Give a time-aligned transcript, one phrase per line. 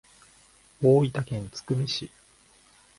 [0.81, 2.09] 大分県津久見市